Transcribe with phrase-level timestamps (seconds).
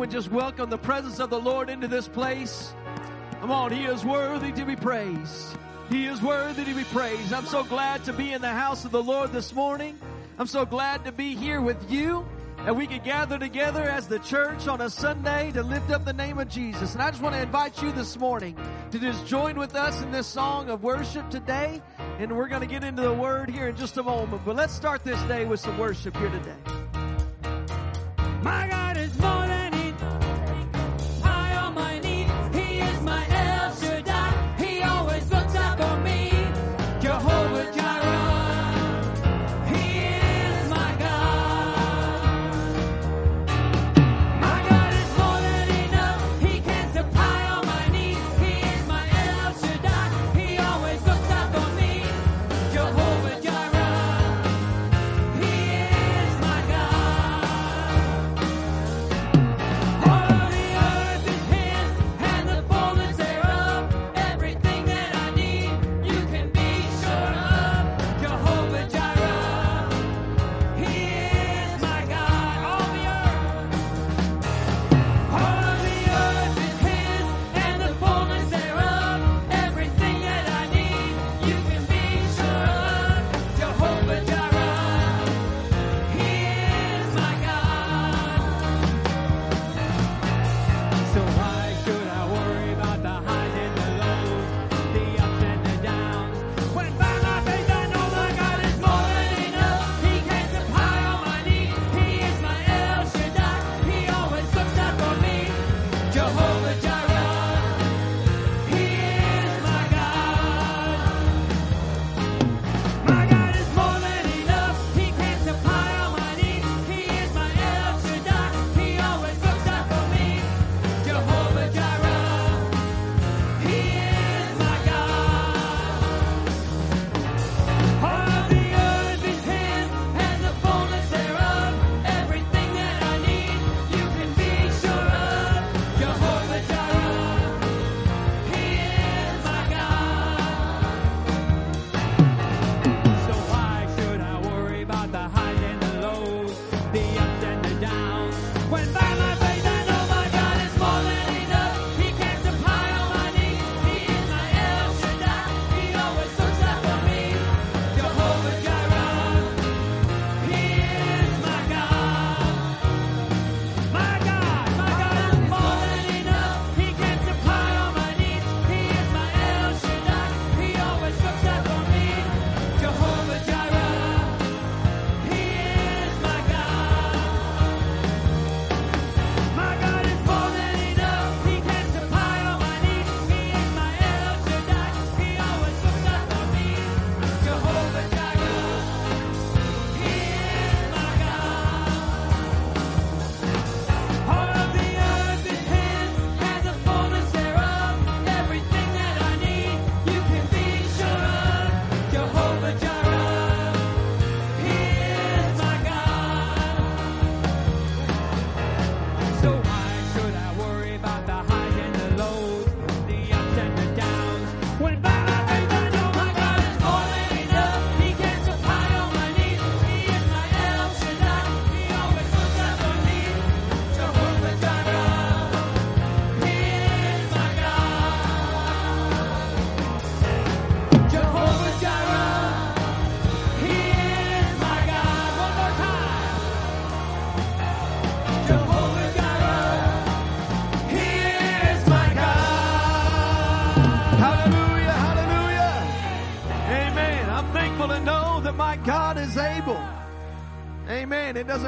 [0.00, 2.72] We just welcome the presence of the Lord into this place.
[3.40, 5.58] Come on, He is worthy to be praised.
[5.90, 7.34] He is worthy to be praised.
[7.34, 9.98] I'm so glad to be in the house of the Lord this morning.
[10.38, 12.26] I'm so glad to be here with you
[12.60, 16.14] and we can gather together as the church on a Sunday to lift up the
[16.14, 16.94] name of Jesus.
[16.94, 18.56] And I just want to invite you this morning
[18.92, 21.82] to just join with us in this song of worship today.
[22.18, 24.46] And we're going to get into the word here in just a moment.
[24.46, 26.56] But let's start this day with some worship here today.
[28.42, 28.79] My God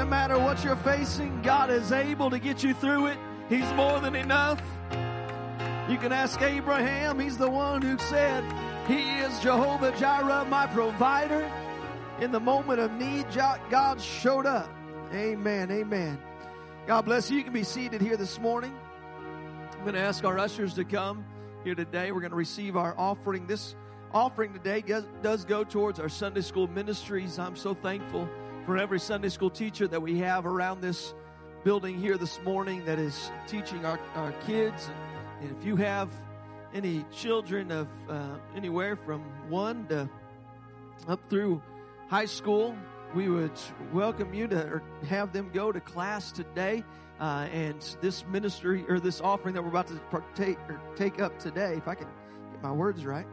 [0.03, 3.17] doesn't matter what you're facing, God is able to get you through it.
[3.47, 4.61] He's more than enough.
[5.89, 8.43] You can ask Abraham, he's the one who said,
[8.85, 11.49] He is Jehovah Jireh, my provider.
[12.19, 14.69] In the moment of need, God showed up.
[15.13, 15.71] Amen.
[15.71, 16.19] Amen.
[16.85, 17.37] God bless you.
[17.37, 18.75] You can be seated here this morning.
[19.71, 21.23] I'm going to ask our ushers to come
[21.63, 22.11] here today.
[22.11, 23.47] We're going to receive our offering.
[23.47, 23.73] This
[24.13, 24.83] offering today
[25.21, 27.39] does go towards our Sunday school ministries.
[27.39, 28.27] I'm so thankful
[28.65, 31.13] for every Sunday school teacher that we have around this
[31.65, 34.89] building here this morning that is teaching our, our kids.
[35.41, 36.09] And if you have
[36.73, 40.09] any children of uh, anywhere from one to
[41.09, 41.61] up through
[42.07, 42.75] high school,
[43.13, 43.51] we would
[43.91, 46.83] welcome you to have them go to class today.
[47.19, 51.37] Uh, and this ministry or this offering that we're about to partake or take up
[51.37, 52.07] today, if I can
[52.51, 53.27] get my words right,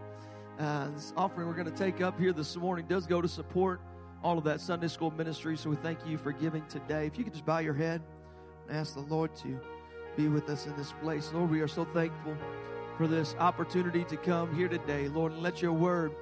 [0.59, 3.81] uh, this offering we're going to take up here this morning does go to support
[4.23, 5.57] all of that Sunday school ministry.
[5.57, 7.07] So we thank you for giving today.
[7.07, 8.03] If you could just bow your head
[8.69, 9.59] and ask the Lord to
[10.17, 11.31] be with us in this place.
[11.33, 12.37] Lord, we are so thankful
[12.97, 15.09] for this opportunity to come here today.
[15.09, 16.13] Lord, and let your word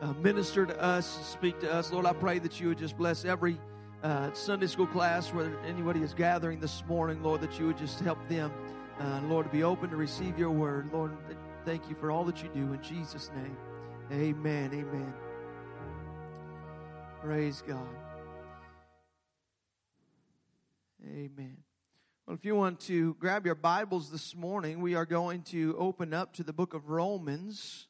[0.00, 1.92] uh, minister to us, speak to us.
[1.92, 3.58] Lord, I pray that you would just bless every
[4.02, 8.00] uh, Sunday school class where anybody is gathering this morning, Lord, that you would just
[8.00, 8.52] help them,
[9.00, 10.90] uh, Lord, to be open to receive your word.
[10.92, 11.12] Lord,
[11.64, 13.56] thank you for all that you do in Jesus' name.
[14.12, 14.70] Amen.
[14.72, 15.25] Amen.
[17.22, 17.88] Praise God.
[21.02, 21.56] Amen.
[22.26, 26.12] Well, if you want to grab your Bibles this morning, we are going to open
[26.12, 27.88] up to the book of Romans,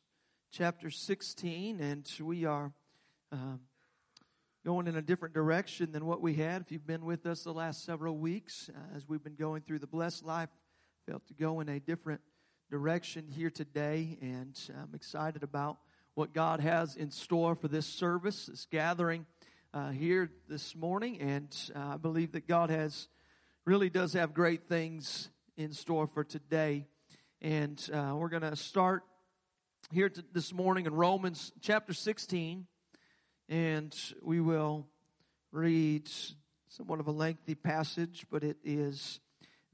[0.53, 2.73] chapter 16, and we are
[3.33, 3.61] um,
[4.65, 6.63] going in a different direction than what we had.
[6.63, 9.81] If you've been with us the last several weeks, uh, as we've been going through
[9.81, 10.51] the blessed life,
[11.09, 12.21] felt to go in a different
[12.71, 15.79] direction here today, and I'm excited about
[16.17, 19.27] what God has in store for this service, this gathering
[19.75, 23.09] uh, here this morning, and uh, I believe that God has
[23.67, 25.29] really does have great things
[25.59, 26.87] in store for today.
[27.43, 29.03] And uh, we're going to start
[29.93, 32.67] here this morning in Romans chapter 16.
[33.51, 34.87] And we will
[35.53, 36.11] read
[36.69, 39.21] somewhat of a lengthy passage, but it is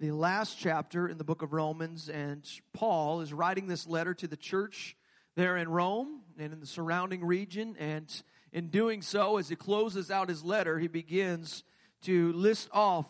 [0.01, 2.09] the last chapter in the book of Romans.
[2.09, 4.97] And Paul is writing this letter to the church
[5.37, 7.77] there in Rome and in the surrounding region.
[7.79, 8.11] And
[8.53, 11.65] in doing so, as he closes out his letter, he begins
[12.03, 13.07] to list off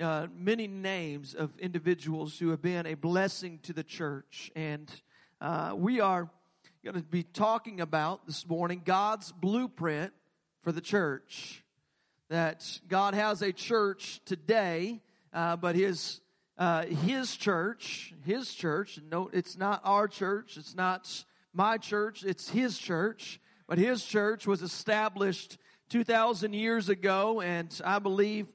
[0.00, 4.50] uh, many names of individuals who have been a blessing to the church.
[4.54, 4.90] And
[5.40, 6.30] uh, we are
[6.84, 10.12] going to be talking about this morning God's blueprint
[10.62, 11.62] for the church.
[12.28, 15.00] That God has a church today,
[15.32, 16.20] uh, but His
[16.58, 18.98] uh, His church, His church.
[19.10, 20.56] No, it's not our church.
[20.56, 21.24] It's not
[21.56, 22.22] my church.
[22.24, 23.40] It's His church.
[23.66, 25.58] But His church was established
[25.88, 28.46] two thousand years ago, and I believe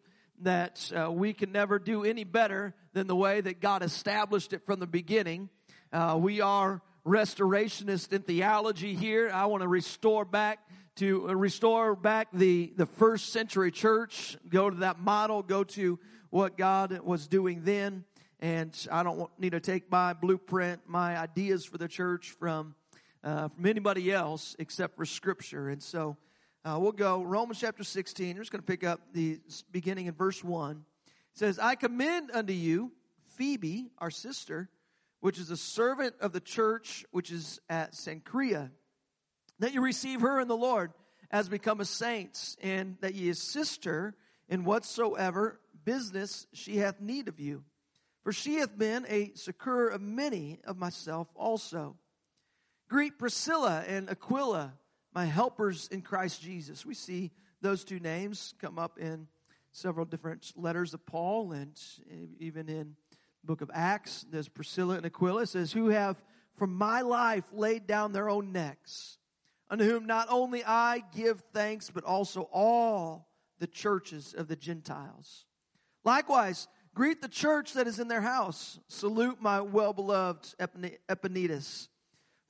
[0.42, 4.65] that uh, we can never do any better than the way that God established it
[4.65, 5.50] from the beginning.
[5.92, 9.30] Uh, we are restorationists in theology here.
[9.33, 10.59] I want to restore back
[10.98, 16.00] to uh, restore back the, the first century church, go to that model, go to
[16.30, 18.03] what God was doing then.
[18.39, 22.75] And I don't need to take my blueprint, my ideas for the church from,
[23.23, 25.69] uh, from anybody else except for scripture.
[25.69, 26.18] And so,
[26.63, 28.35] uh, we'll go Romans chapter 16.
[28.35, 29.39] We're just going to pick up the
[29.71, 30.85] beginning in verse 1.
[31.07, 32.91] It says, I commend unto you
[33.35, 34.69] Phoebe, our sister,
[35.21, 38.69] which is a servant of the church which is at Cenchrea,
[39.57, 40.91] that you receive her in the Lord
[41.31, 44.13] as become a saint, and that ye assist her
[44.50, 47.63] in whatsoever business she hath need of you.
[48.24, 51.95] For she hath been a succor of many of myself also.
[52.91, 54.73] Greet Priscilla and Aquila
[55.13, 56.85] my helpers in Christ Jesus.
[56.85, 59.29] We see those two names come up in
[59.71, 61.71] several different letters of Paul and
[62.41, 62.97] even in
[63.39, 64.25] the book of Acts.
[64.29, 65.43] There's Priscilla and Aquila.
[65.43, 66.21] It says, Who have
[66.57, 69.19] from my life laid down their own necks,
[69.69, 73.29] unto whom not only I give thanks, but also all
[73.59, 75.45] the churches of the Gentiles.
[76.03, 78.81] Likewise, greet the church that is in their house.
[78.89, 81.88] Salute my well beloved Epaenetus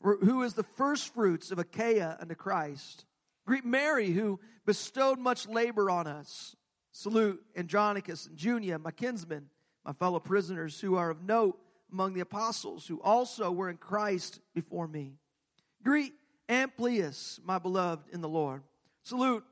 [0.02, 3.06] who is the first fruits of Achaia unto Christ.
[3.46, 6.56] Greet Mary, who bestowed much labor on us.
[6.92, 9.50] Salute Andronicus and Junia, my kinsmen,
[9.86, 11.58] my fellow prisoners who are of note
[11.92, 15.14] among the apostles, who also were in Christ before me.
[15.84, 16.14] Greet
[16.50, 18.62] Amplias, my beloved in the Lord.
[19.04, 19.44] Salute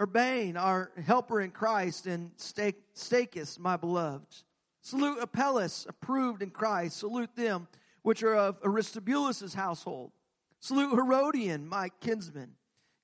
[0.00, 4.42] Urbane, our helper in Christ, and Stachys, my beloved.
[4.82, 6.98] Salute Apelles, approved in Christ.
[6.98, 7.68] Salute them
[8.02, 10.12] which are of Aristobulus's household.
[10.60, 12.52] Salute Herodion, my kinsman.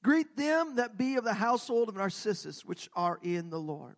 [0.03, 3.97] Greet them that be of the household of Narcissus, which are in the Lord.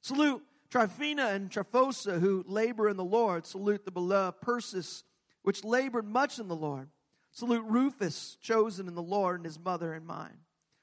[0.00, 3.44] Salute Tryphena and Tryphosa, who labor in the Lord.
[3.44, 5.04] Salute the beloved Persis,
[5.42, 6.88] which labored much in the Lord.
[7.32, 10.38] Salute Rufus, chosen in the Lord, and his mother and mine.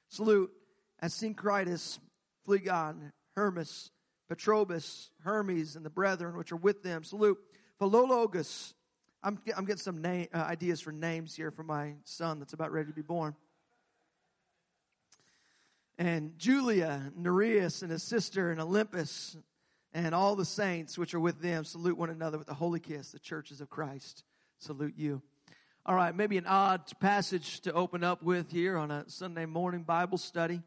[0.10, 0.52] Salute
[1.02, 2.00] Asyncritus,
[2.46, 3.92] Phlegon, Hermas,
[4.30, 7.04] Patrobas, Hermes, and the brethren which are with them.
[7.04, 7.40] Salute
[7.80, 8.74] Philologus,
[9.22, 12.72] I'm, I'm getting some name, uh, ideas for names here for my son that's about
[12.72, 13.36] ready to be born.
[15.98, 19.36] And Julia, Nereus, and his sister, and Olympus,
[19.94, 23.12] and all the saints which are with them salute one another with a holy kiss.
[23.12, 24.24] The churches of Christ
[24.60, 25.22] salute you.
[25.86, 29.84] All right, maybe an odd passage to open up with here on a Sunday morning
[29.84, 30.62] Bible study.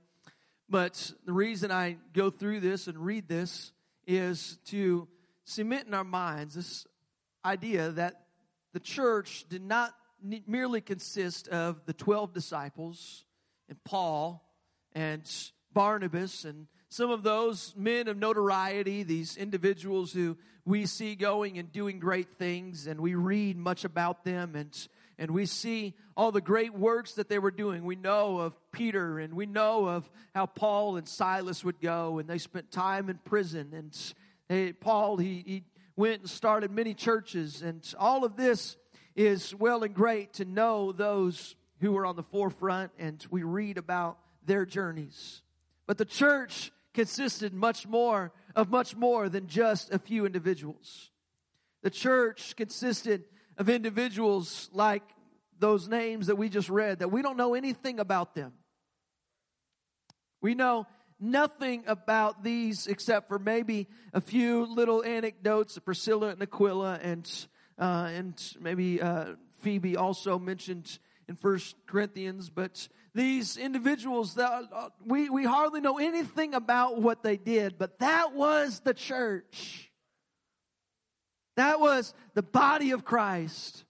[0.68, 3.72] But the reason I go through this and read this
[4.06, 5.08] is to
[5.44, 6.86] cement in our minds this
[7.44, 8.21] idea that
[8.72, 9.94] the church did not
[10.46, 13.24] merely consist of the 12 disciples
[13.68, 14.44] and Paul
[14.94, 15.22] and
[15.72, 20.36] Barnabas and some of those men of notoriety, these individuals who
[20.66, 24.88] we see going and doing great things, and we read much about them, and,
[25.18, 27.84] and we see all the great works that they were doing.
[27.84, 32.28] We know of Peter, and we know of how Paul and Silas would go, and
[32.28, 33.72] they spent time in prison.
[33.74, 34.14] And
[34.48, 35.64] hey, Paul, he, he
[36.02, 38.76] went and started many churches, and all of this
[39.14, 43.78] is well and great to know those who were on the forefront, and we read
[43.78, 45.42] about their journeys.
[45.86, 51.12] But the church consisted much more of much more than just a few individuals.
[51.82, 53.22] The church consisted
[53.56, 55.04] of individuals like
[55.60, 58.52] those names that we just read that we don't know anything about them.
[60.40, 60.88] We know
[61.22, 67.30] nothing about these except for maybe a few little anecdotes of Priscilla and Aquila and
[67.78, 70.98] uh, and maybe uh, Phoebe also mentioned
[71.28, 77.22] in First Corinthians, but these individuals that uh, we, we hardly know anything about what
[77.22, 79.90] they did, but that was the church.
[81.56, 83.84] That was the body of Christ.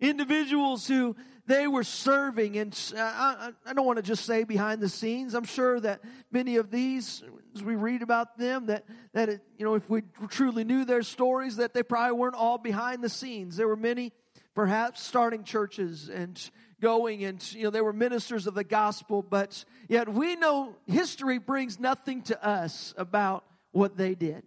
[0.00, 4.88] Individuals who they were serving and I, I don't want to just say behind the
[4.88, 5.34] scenes.
[5.34, 7.22] I'm sure that many of these,
[7.54, 11.02] as we read about them, that, that it, you know, if we truly knew their
[11.02, 13.56] stories, that they probably weren't all behind the scenes.
[13.56, 14.12] There were many
[14.54, 19.64] perhaps starting churches and going and you know they were ministers of the gospel but
[19.88, 24.42] yet we know history brings nothing to us about what they did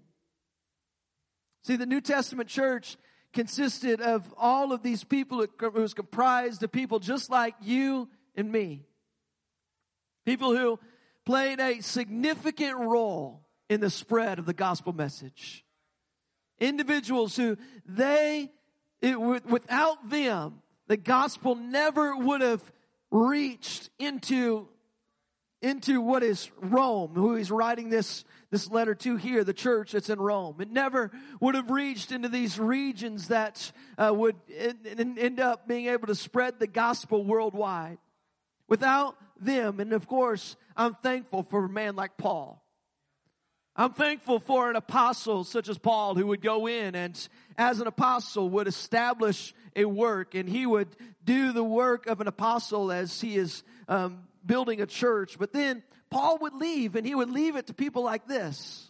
[1.63, 2.95] see the new testament church
[3.33, 8.51] consisted of all of these people it was comprised of people just like you and
[8.51, 8.85] me.
[10.25, 10.79] People who
[11.25, 15.65] played a significant role in the spread of the gospel message.
[16.59, 18.49] Individuals who they
[19.01, 22.63] it, without them the gospel never would have
[23.11, 24.67] reached into
[25.61, 30.09] into what is Rome, who he's writing this, this letter to here, the church that's
[30.09, 30.57] in Rome.
[30.59, 36.07] It never would have reached into these regions that uh, would end up being able
[36.07, 37.97] to spread the gospel worldwide.
[38.67, 42.63] Without them, and of course, I'm thankful for a man like Paul.
[43.75, 47.85] I'm thankful for an apostle such as Paul who would go in and as an
[47.85, 50.87] apostle would establish a work and he would
[51.23, 55.37] do the work of an apostle as he is um, building a church.
[55.37, 58.89] But then Paul would leave and he would leave it to people like this.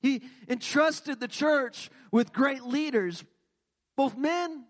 [0.00, 3.24] He entrusted the church with great leaders,
[3.96, 4.64] both men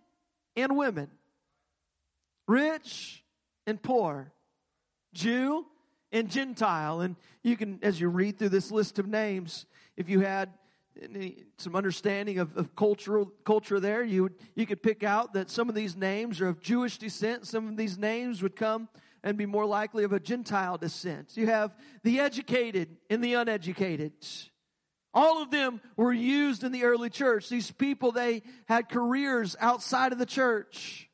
[0.56, 1.10] and women,
[2.46, 3.24] rich
[3.66, 4.32] and poor,
[5.12, 5.66] Jew
[6.12, 7.00] and Gentile.
[7.00, 10.50] And you can, as you read through this list of names, if you had
[11.02, 15.68] any, some understanding of, of cultural culture there, you you could pick out that some
[15.68, 17.46] of these names are of Jewish descent.
[17.46, 18.88] Some of these names would come
[19.24, 21.36] and be more likely of a Gentile descent.
[21.36, 24.12] You have the educated and the uneducated.
[25.14, 27.48] All of them were used in the early church.
[27.48, 31.08] These people, they had careers outside of the church.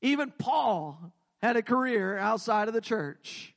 [0.00, 3.54] Even Paul had a career outside of the church.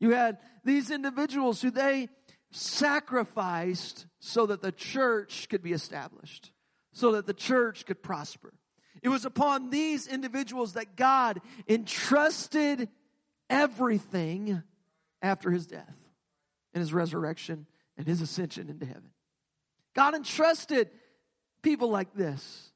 [0.00, 2.08] You had these individuals who they
[2.50, 6.50] sacrificed so that the church could be established,
[6.92, 8.54] so that the church could prosper.
[9.02, 12.88] It was upon these individuals that God entrusted
[13.48, 14.62] everything
[15.22, 15.96] after his death
[16.74, 17.66] and his resurrection
[17.96, 19.10] and his ascension into heaven.
[19.94, 20.90] God entrusted
[21.62, 22.70] people like this,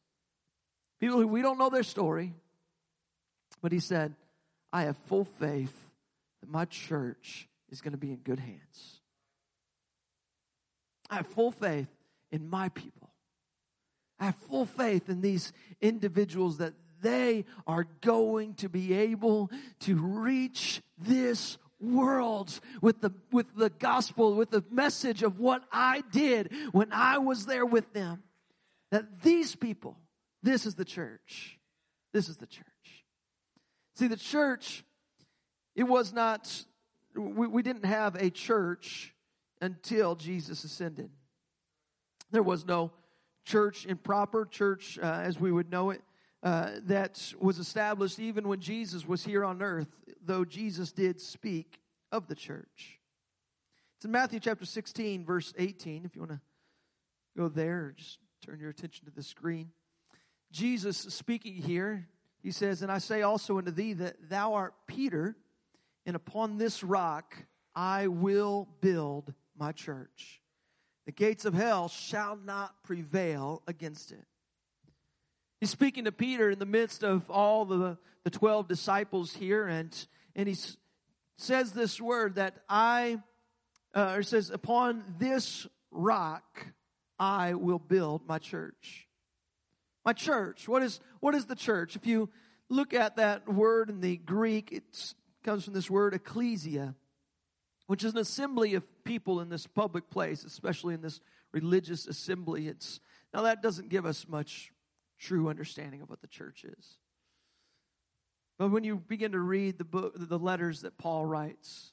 [1.00, 2.34] people who we don't know their story,
[3.62, 4.14] but he said,
[4.72, 5.74] I have full faith
[6.40, 9.00] that my church is going to be in good hands.
[11.08, 11.88] I have full faith
[12.32, 13.03] in my people.
[14.24, 15.52] Have full faith in these
[15.82, 19.50] individuals that they are going to be able
[19.80, 26.02] to reach this world with the with the gospel with the message of what I
[26.10, 28.22] did when I was there with them.
[28.92, 29.98] That these people
[30.42, 31.58] this is the church.
[32.14, 32.64] This is the church.
[33.96, 34.84] See the church
[35.76, 36.64] it was not
[37.14, 39.14] we, we didn't have a church
[39.60, 41.10] until Jesus ascended.
[42.30, 42.90] There was no
[43.44, 46.02] church in proper church uh, as we would know it
[46.42, 49.88] uh, that was established even when Jesus was here on earth,
[50.24, 51.78] though Jesus did speak
[52.12, 53.00] of the church.
[53.96, 56.04] It's in Matthew chapter 16, verse 18.
[56.04, 56.40] If you want to
[57.36, 59.70] go there, just turn your attention to the screen.
[60.52, 62.06] Jesus speaking here,
[62.42, 65.34] he says, And I say also unto thee that thou art Peter,
[66.04, 67.34] and upon this rock
[67.74, 70.42] I will build my church,
[71.06, 74.24] The gates of hell shall not prevail against it.
[75.60, 79.94] He's speaking to Peter in the midst of all the, the 12 disciples here, and,
[80.34, 80.56] and he
[81.36, 83.18] says this word that I,
[83.94, 86.66] uh, or says, upon this rock
[87.18, 89.08] I will build my church.
[90.04, 90.68] My church.
[90.68, 91.96] What is, what is the church?
[91.96, 92.28] If you
[92.68, 96.94] look at that word in the Greek, it comes from this word ecclesia,
[97.86, 101.20] which is an assembly of people in this public place, especially in this
[101.52, 102.68] religious assembly.
[102.68, 103.00] It's,
[103.32, 104.72] now that doesn't give us much
[105.18, 106.98] true understanding of what the church is.
[108.58, 111.92] But when you begin to read the book, the letters that Paul writes,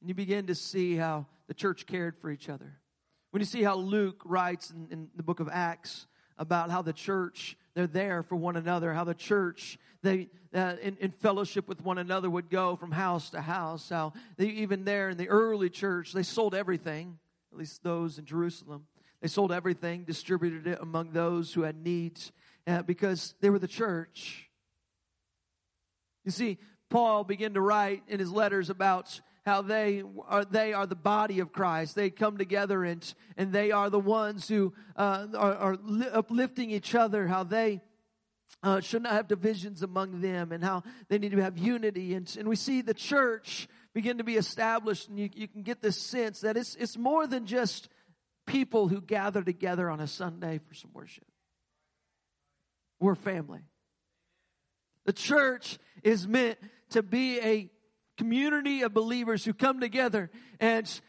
[0.00, 2.78] and you begin to see how the church cared for each other,
[3.30, 6.06] when you see how Luke writes in, in the book of Acts
[6.38, 10.96] about how the church they're there for one another, how the church they uh, in,
[10.98, 15.10] in, fellowship with one another would go from house to house, how they even there
[15.10, 17.18] in the early church they sold everything,
[17.52, 18.86] at least those in Jerusalem.
[19.20, 22.32] They sold everything, distributed it among those who had needs,
[22.66, 24.48] uh, because they were the church.
[26.24, 26.58] You see,
[26.88, 31.40] Paul began to write in his letters about how they are they are the body
[31.40, 31.94] of Christ.
[31.94, 35.78] They come together and and they are the ones who uh, are, are
[36.12, 37.26] uplifting each other.
[37.26, 37.80] How they
[38.62, 42.14] uh, should not have divisions among them, and how they need to have unity.
[42.14, 45.80] And and we see the church begin to be established, and you, you can get
[45.80, 47.88] this sense that it's it's more than just
[48.46, 51.26] people who gather together on a Sunday for some worship.
[52.98, 53.60] We're family.
[55.06, 56.58] The church is meant
[56.90, 57.70] to be a
[58.20, 61.00] community of believers who come together and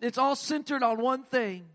[0.00, 1.66] it's all centered on one thing.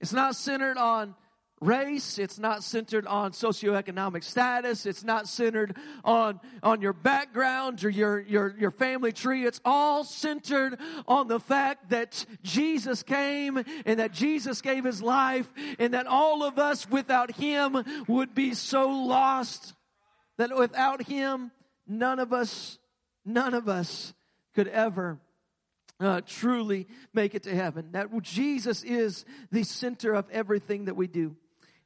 [0.00, 1.14] It's not centered on
[1.60, 2.18] race.
[2.18, 4.86] It's not centered on socioeconomic status.
[4.86, 9.44] It's not centered on, on your background or your, your, your family tree.
[9.44, 15.52] It's all centered on the fact that Jesus came and that Jesus gave his life
[15.78, 19.74] and that all of us without him would be so lost
[20.38, 21.50] that without him,
[21.88, 22.78] none of us,
[23.24, 24.12] none of us
[24.54, 25.18] could ever
[26.00, 27.92] uh, truly make it to heaven.
[27.92, 31.36] That Jesus is the center of everything that we do.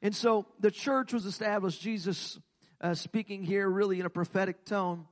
[0.01, 1.81] And so the church was established.
[1.81, 2.37] Jesus
[2.81, 5.05] uh, speaking here really in a prophetic tone.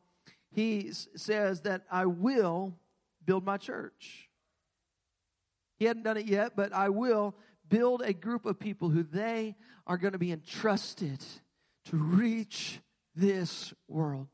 [0.52, 2.76] He says that I will
[3.26, 4.30] build my church.
[5.80, 7.36] He hadn't done it yet, but I will
[7.68, 9.56] build a group of people who they
[9.88, 11.24] are going to be entrusted
[11.86, 12.80] to reach
[13.16, 14.28] this world.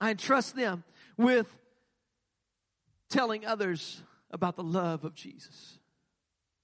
[0.00, 0.84] I entrust them
[1.16, 1.46] with
[3.10, 5.78] telling others about the love of Jesus.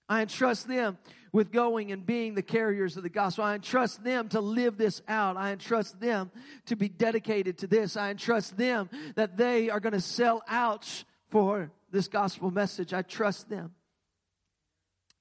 [0.08, 0.98] I entrust them
[1.32, 3.44] with going and being the carriers of the gospel.
[3.44, 5.36] I entrust them to live this out.
[5.36, 6.30] I entrust them
[6.66, 7.96] to be dedicated to this.
[7.96, 12.92] I entrust them that they are going to sell out for this gospel message.
[12.92, 13.72] I trust them.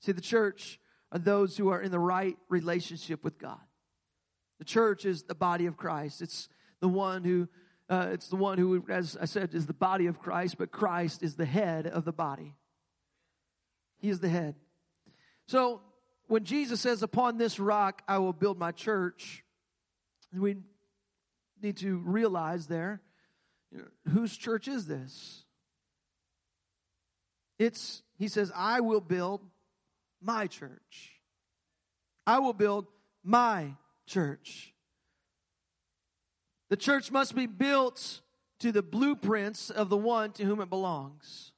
[0.02, 0.80] See, the church
[1.14, 3.62] are those who are in the right relationship with God.
[4.60, 6.22] The church is the body of Christ.
[6.22, 6.50] It's
[6.82, 7.48] the one who,
[7.90, 11.22] uh, it's the one who, as I said, is the body of Christ, but Christ
[11.22, 12.56] is the head of the body.
[14.00, 14.56] He is the head.
[15.48, 15.82] So
[16.28, 19.44] when Jesus says, Upon this rock I will build my church,
[20.34, 20.58] we
[21.62, 23.02] need to realize there
[23.72, 25.44] you know, whose church is this?
[27.60, 29.42] It's, he says, I will build
[30.22, 31.20] my church.
[32.26, 32.88] I will build
[33.24, 34.73] my church.
[36.74, 38.22] The church must be built
[38.58, 41.52] to the blueprints of the one to whom it belongs.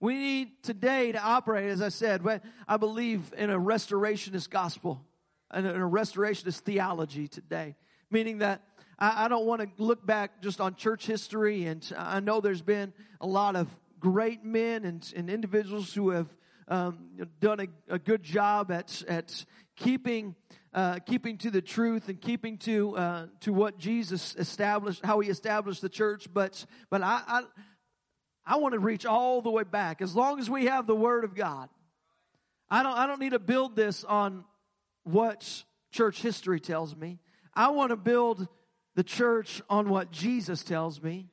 [0.00, 2.22] We need today to operate, as I said,
[2.66, 5.04] I believe in a restorationist gospel
[5.50, 7.76] and a restorationist theology today,
[8.10, 8.62] meaning that
[8.98, 12.94] I, don't want to look back just on church history, and I know there's been
[13.20, 13.68] a lot of
[14.00, 16.34] great men and, and individuals who have
[16.66, 19.44] um, done a, a, good job at at
[19.76, 20.34] keeping
[20.74, 25.30] uh, keeping to the truth and keeping to uh, to what Jesus established, how He
[25.30, 26.26] established the church.
[26.32, 27.42] But but I, I
[28.46, 30.02] I want to reach all the way back.
[30.02, 31.68] As long as we have the Word of God,
[32.68, 34.44] I don't, I don't need to build this on
[35.04, 37.20] what church history tells me.
[37.54, 38.48] I want to build
[38.96, 41.28] the church on what Jesus tells me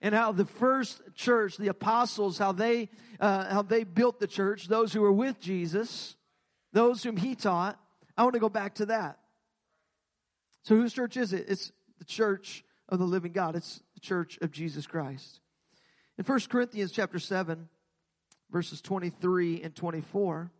[0.00, 2.88] and how the first church, the apostles, how they,
[3.20, 6.16] uh, how they built the church, those who were with Jesus,
[6.72, 7.78] those whom he taught.
[8.16, 9.18] I want to go back to that.
[10.62, 11.46] So whose church is it?
[11.48, 13.56] It's the church of the living God.
[13.56, 15.40] It's the church of Jesus Christ.
[16.18, 17.68] In 1 Corinthians chapter 7,
[18.50, 20.50] verses 23 and 24,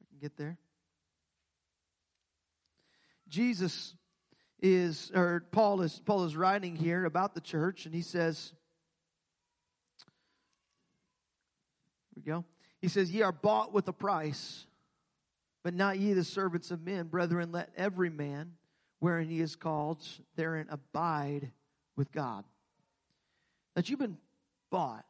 [0.00, 0.58] I can get there.
[3.28, 3.94] Jesus
[4.60, 8.52] is, or Paul is, Paul is writing here about the church, and he says,
[12.14, 12.44] here we go.
[12.80, 14.66] He says, Ye are bought with a price,
[15.64, 17.06] but not ye the servants of men.
[17.06, 18.52] Brethren, let every man,
[19.00, 20.02] wherein he is called,
[20.36, 21.50] therein abide
[21.96, 22.44] with God.
[23.74, 24.18] That you've been
[24.70, 25.04] bought.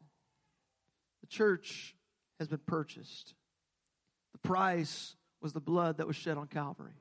[1.21, 1.95] The church
[2.39, 3.35] has been purchased.
[4.33, 6.93] The price was the blood that was shed on Calvary.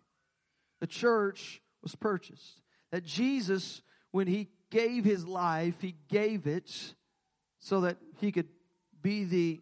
[0.80, 2.62] The church was purchased.
[2.92, 6.94] That Jesus, when he gave his life, he gave it
[7.60, 8.48] so that he could
[9.02, 9.62] be the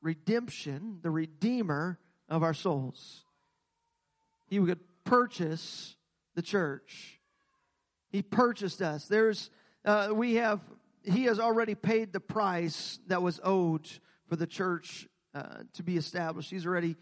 [0.00, 3.24] redemption, the redeemer of our souls.
[4.46, 5.96] He would purchase
[6.34, 7.20] the church.
[8.10, 9.06] He purchased us.
[9.06, 9.50] There's,
[9.84, 10.60] uh, we have,
[11.04, 13.88] he has already paid the price that was owed
[14.28, 16.50] for the church uh, to be established.
[16.50, 16.96] He's already,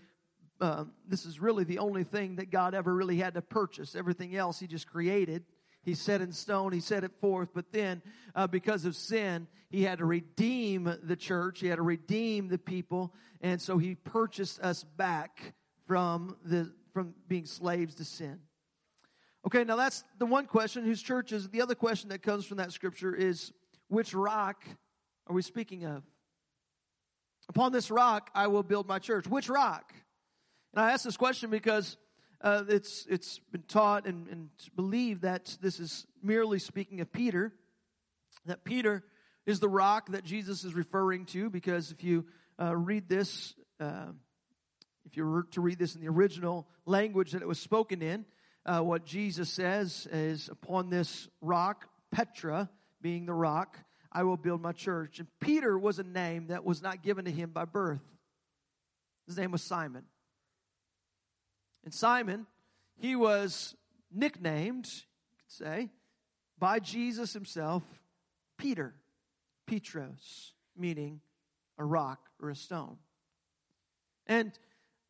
[0.60, 3.94] uh, this is really the only thing that God ever really had to purchase.
[3.94, 5.44] Everything else he just created.
[5.86, 8.02] He set in stone, he set it forth, but then
[8.34, 12.58] uh, because of sin, he had to redeem the church, he had to redeem the
[12.58, 15.54] people, and so he purchased us back
[15.86, 18.40] from the from being slaves to sin.
[19.46, 21.48] Okay, now that's the one question whose church is.
[21.50, 23.52] The other question that comes from that scripture is
[23.86, 24.64] which rock
[25.28, 26.02] are we speaking of?
[27.48, 29.28] Upon this rock I will build my church.
[29.28, 29.94] Which rock?
[30.74, 31.96] And I ask this question because
[32.40, 37.52] uh, it's, it's been taught and, and believed that this is merely speaking of Peter,
[38.46, 39.02] that Peter
[39.46, 42.26] is the rock that Jesus is referring to, because if you
[42.60, 44.06] uh, read this, uh,
[45.04, 48.24] if you were to read this in the original language that it was spoken in,
[48.66, 52.68] uh, what Jesus says is, Upon this rock, Petra
[53.00, 53.78] being the rock,
[54.10, 55.20] I will build my church.
[55.20, 58.02] And Peter was a name that was not given to him by birth.
[59.26, 60.04] His name was Simon.
[61.86, 62.46] And Simon,
[62.96, 63.76] he was
[64.12, 65.90] nicknamed, you could say,
[66.58, 67.84] by Jesus himself,
[68.58, 68.92] Peter,
[69.68, 71.20] Petros, meaning
[71.78, 72.96] a rock or a stone.
[74.26, 74.58] And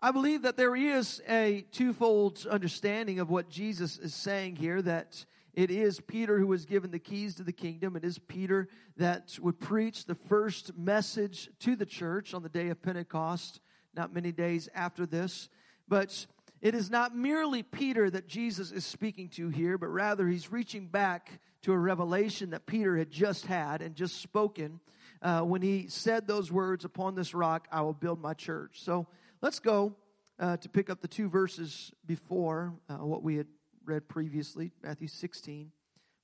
[0.01, 5.25] I believe that there is a twofold understanding of what Jesus is saying here that
[5.55, 7.97] it is Peter who was given the keys to the kingdom.
[7.97, 12.69] It is Peter that would preach the first message to the church on the day
[12.69, 13.61] of Pentecost,
[13.95, 15.49] not many days after this.
[15.89, 16.27] But
[16.66, 20.88] it is not merely Peter that Jesus is speaking to here, but rather he's reaching
[20.88, 24.81] back to a revelation that Peter had just had and just spoken
[25.22, 28.83] uh, when he said those words, Upon this rock I will build my church.
[28.83, 29.07] So
[29.42, 29.94] let's go
[30.40, 33.46] uh, to pick up the two verses before uh, what we had
[33.85, 35.70] read previously Matthew 16,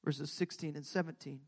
[0.05, 1.38] verses 16 and 17.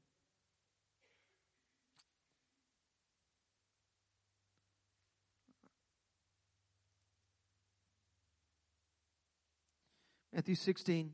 [10.34, 11.12] Matthew 16,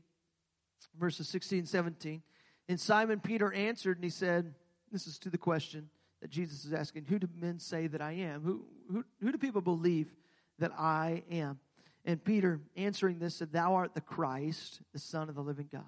[0.99, 2.23] verses 16 and 17.
[2.67, 4.53] And Simon Peter answered and he said,
[4.91, 5.89] This is to the question
[6.21, 8.41] that Jesus is asking Who do men say that I am?
[8.41, 10.11] Who, who, who do people believe
[10.57, 11.59] that I am?
[12.03, 15.83] And Peter, answering this, said, Thou art the Christ, the Son of the living God.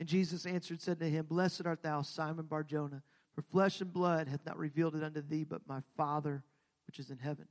[0.00, 3.00] And Jesus answered, said to him, Blessed art thou, Simon Barjona,
[3.32, 6.42] for flesh and blood hath not revealed it unto thee, but my Father
[6.88, 7.46] which is in heaven.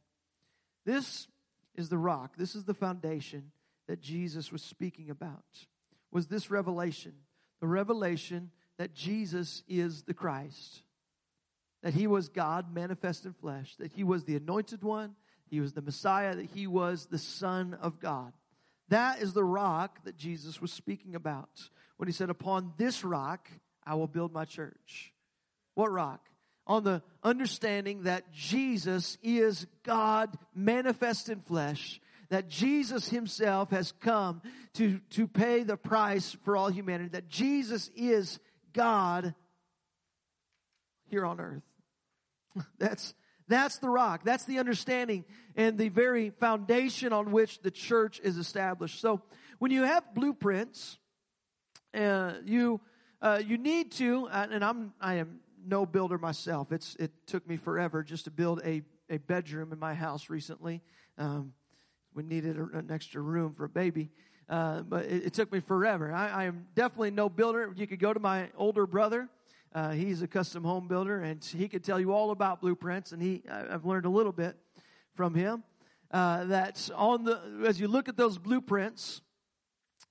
[0.85, 1.27] This
[1.75, 3.51] is the rock, this is the foundation
[3.87, 5.43] that Jesus was speaking about
[6.11, 7.13] was this revelation
[7.59, 10.83] the revelation that Jesus is the Christ,
[11.81, 15.15] that he was God manifest in flesh, that he was the anointed one,
[15.49, 18.33] he was the Messiah, that he was the Son of God.
[18.89, 23.49] That is the rock that Jesus was speaking about when he said, Upon this rock
[23.85, 25.13] I will build my church.
[25.75, 26.27] What rock?
[26.67, 32.01] On the understanding that Jesus is God manifest in flesh,
[32.33, 34.41] that Jesus himself has come
[34.73, 38.39] to, to pay the price for all humanity, that Jesus is
[38.73, 39.35] God
[41.05, 41.61] here on earth.
[42.79, 43.13] That's,
[43.47, 44.21] that's the rock.
[44.23, 48.99] That's the understanding and the very foundation on which the church is established.
[48.99, 49.21] So
[49.59, 50.97] when you have blueprints,
[51.93, 52.81] uh, you,
[53.21, 56.71] uh, you need to, uh, and I'm, I am no builder myself.
[56.71, 60.81] It's, it took me forever just to build a, a bedroom in my house recently.
[61.17, 61.53] Um,
[62.15, 64.09] we needed an extra room for a baby.
[64.49, 66.11] Uh, but it, it, took me forever.
[66.11, 67.71] I, I, am definitely no builder.
[67.75, 69.29] You could go to my older brother.
[69.73, 73.13] Uh, he's a custom home builder, and he could tell you all about blueprints.
[73.13, 74.57] And he, I've learned a little bit
[75.15, 75.63] from him.
[76.11, 79.21] Uh, that on the as you look at those blueprints,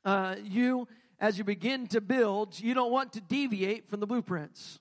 [0.04, 0.88] uh, you
[1.20, 4.80] as you begin to build, you don't want to deviate from the blueprints.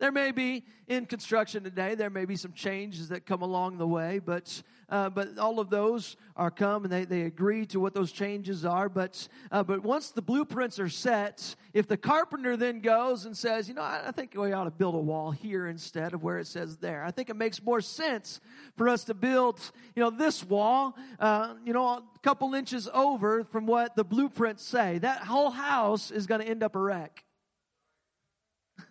[0.00, 3.86] There may be in construction today, there may be some changes that come along the
[3.86, 7.94] way, but uh, but all of those are come and they, they agree to what
[7.94, 8.88] those changes are.
[8.88, 13.68] But uh, but once the blueprints are set, if the carpenter then goes and says,
[13.68, 16.38] you know, I, I think we ought to build a wall here instead of where
[16.38, 17.04] it says there.
[17.04, 18.40] I think it makes more sense
[18.76, 19.60] for us to build,
[19.94, 24.64] you know, this wall, uh, you know, a couple inches over from what the blueprints
[24.64, 24.98] say.
[24.98, 27.24] That whole house is going to end up a wreck.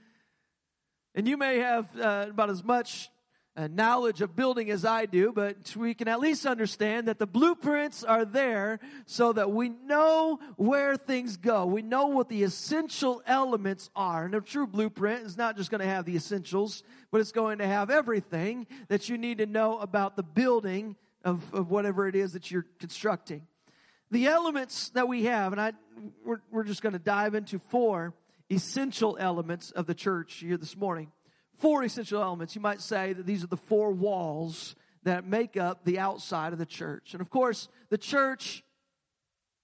[1.14, 3.10] And you may have uh, about as much
[3.54, 7.26] uh, knowledge of building as I do, but we can at least understand that the
[7.26, 11.66] blueprints are there so that we know where things go.
[11.66, 14.24] We know what the essential elements are.
[14.24, 17.58] And a true blueprint is not just going to have the essentials, but it's going
[17.58, 22.16] to have everything that you need to know about the building of, of whatever it
[22.16, 23.46] is that you're constructing.
[24.10, 25.72] The elements that we have, and I,
[26.24, 28.14] we're, we're just going to dive into four
[28.52, 31.10] essential elements of the church here this morning.
[31.58, 32.54] Four essential elements.
[32.54, 36.58] You might say that these are the four walls that make up the outside of
[36.58, 37.12] the church.
[37.12, 38.62] And of course, the church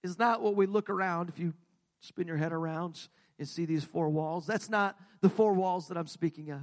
[0.03, 1.53] is not what we look around if you
[2.01, 2.99] spin your head around
[3.37, 4.45] and see these four walls.
[4.45, 6.61] That's not the four walls that I'm speaking of.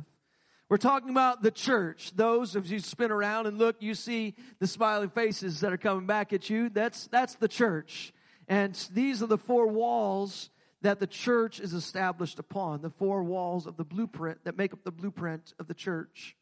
[0.68, 2.12] We're talking about the church.
[2.16, 6.06] Those, if you spin around and look, you see the smiling faces that are coming
[6.06, 6.70] back at you.
[6.70, 8.12] That's, that's the church.
[8.48, 10.50] And these are the four walls
[10.82, 14.84] that the church is established upon, the four walls of the blueprint that make up
[14.84, 16.36] the blueprint of the church.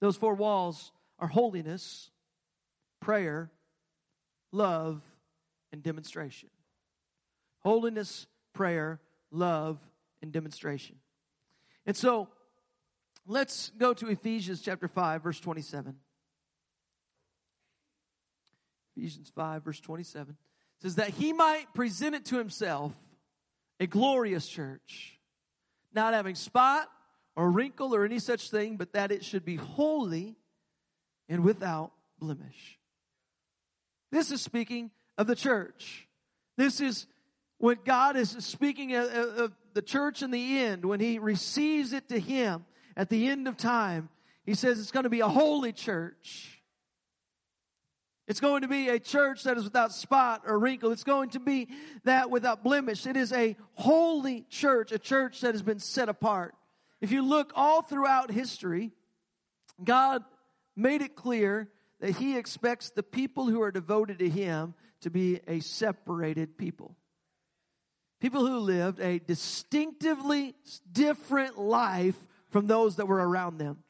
[0.00, 2.10] Those four walls are holiness,
[3.00, 3.50] prayer,
[4.52, 5.00] love,
[5.72, 6.50] and demonstration.
[7.60, 9.00] Holiness, prayer,
[9.30, 9.78] love,
[10.20, 10.96] and demonstration.
[11.86, 12.28] And so,
[13.26, 15.94] let's go to Ephesians chapter 5, verse 27.
[18.96, 20.36] Ephesians 5, verse 27
[20.80, 22.92] says that he might present it to himself
[23.80, 25.18] a glorious church,
[25.92, 26.88] not having spot
[27.36, 30.36] or wrinkle or any such thing, but that it should be holy
[31.28, 32.78] and without blemish.
[34.10, 36.06] This is speaking of the church.
[36.56, 37.06] This is
[37.58, 42.08] what God is speaking of, of the church in the end, when He receives it
[42.10, 42.64] to Him
[42.96, 44.08] at the end of time.
[44.44, 46.53] He says it's going to be a holy church.
[48.26, 50.92] It's going to be a church that is without spot or wrinkle.
[50.92, 51.68] It's going to be
[52.04, 53.06] that without blemish.
[53.06, 56.54] It is a holy church, a church that has been set apart.
[57.02, 58.92] If you look all throughout history,
[59.82, 60.24] God
[60.74, 61.68] made it clear
[62.00, 66.96] that He expects the people who are devoted to Him to be a separated people.
[68.20, 70.54] People who lived a distinctively
[70.90, 72.16] different life
[72.50, 73.82] from those that were around them.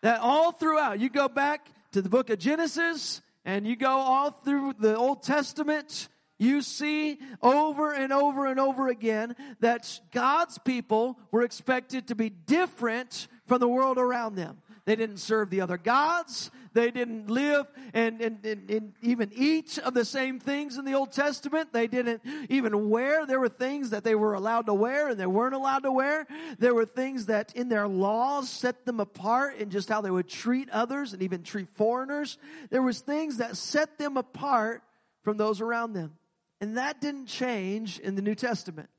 [0.00, 4.30] That all throughout, you go back to the book of Genesis and you go all
[4.30, 11.18] through the Old Testament, you see over and over and over again that God's people
[11.30, 14.58] were expected to be different from the world around them.
[14.84, 16.50] They didn't serve the other gods.
[16.72, 20.94] They didn't live and, and, and, and, even eat of the same things in the
[20.94, 21.72] Old Testament.
[21.72, 23.26] They didn't even wear.
[23.26, 26.26] There were things that they were allowed to wear and they weren't allowed to wear.
[26.58, 30.28] There were things that in their laws set them apart in just how they would
[30.28, 32.38] treat others and even treat foreigners.
[32.70, 34.82] There was things that set them apart
[35.22, 36.12] from those around them.
[36.60, 38.90] And that didn't change in the New Testament.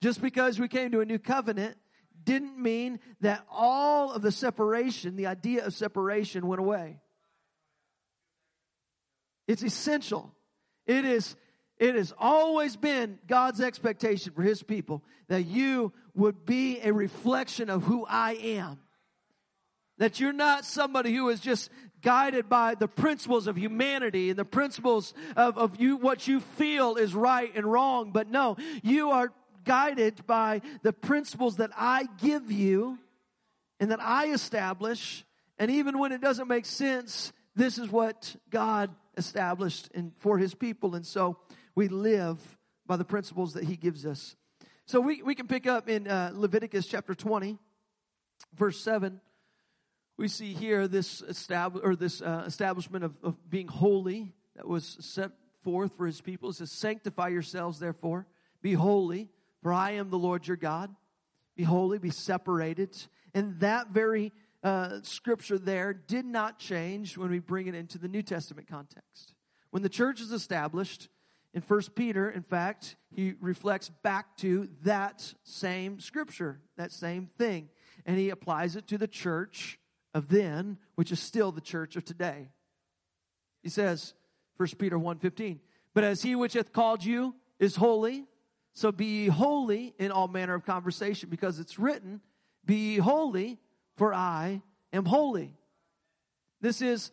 [0.00, 1.76] Just because we came to a new covenant
[2.26, 7.00] didn't mean that all of the separation, the idea of separation went away.
[9.48, 10.34] It's essential.
[10.86, 11.36] It is,
[11.78, 17.70] it has always been God's expectation for His people that you would be a reflection
[17.70, 18.80] of who I am.
[19.98, 21.70] That you're not somebody who is just
[22.02, 26.96] guided by the principles of humanity and the principles of, of you, what you feel
[26.96, 28.10] is right and wrong.
[28.12, 29.32] But no, you are
[29.66, 32.98] guided by the principles that I give you
[33.78, 35.24] and that I establish.
[35.58, 40.94] And even when it doesn't make sense, this is what God established for his people.
[40.94, 41.36] And so
[41.74, 42.38] we live
[42.86, 44.36] by the principles that he gives us.
[44.86, 47.58] So we, we can pick up in uh, Leviticus chapter 20,
[48.54, 49.20] verse 7.
[50.16, 54.96] We see here this, estab- or this uh, establishment of, of being holy that was
[55.00, 56.50] set forth for his people.
[56.50, 58.26] It says, Sanctify yourselves, therefore,
[58.62, 59.28] be holy,
[59.66, 60.94] for I am the Lord your God.
[61.56, 62.96] Be holy, be separated.
[63.34, 68.06] And that very uh, scripture there did not change when we bring it into the
[68.06, 69.34] New Testament context.
[69.70, 71.08] When the church is established,
[71.52, 77.68] in First Peter, in fact, he reflects back to that same scripture, that same thing.
[78.04, 79.80] And he applies it to the church
[80.14, 82.50] of then, which is still the church of today.
[83.64, 84.14] He says,
[84.58, 85.58] First Peter 1.15,
[85.92, 88.26] But as he which hath called you is holy,
[88.76, 92.20] So be ye holy in all manner of conversation, because it's written,
[92.66, 93.58] Be ye holy,
[93.96, 94.60] for I
[94.92, 95.54] am holy.
[96.60, 97.10] This is